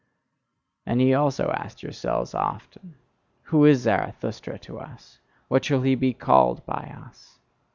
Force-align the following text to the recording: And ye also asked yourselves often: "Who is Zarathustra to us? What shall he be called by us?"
And 0.87 0.99
ye 0.99 1.13
also 1.13 1.51
asked 1.51 1.83
yourselves 1.83 2.33
often: 2.33 2.95
"Who 3.43 3.65
is 3.65 3.81
Zarathustra 3.81 4.57
to 4.57 4.79
us? 4.79 5.19
What 5.47 5.63
shall 5.63 5.81
he 5.83 5.93
be 5.93 6.11
called 6.11 6.65
by 6.65 6.91
us?" 7.07 7.37